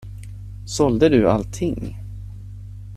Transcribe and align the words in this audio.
Sålde 0.65 1.09
du 1.09 1.27
allting? 1.29 1.95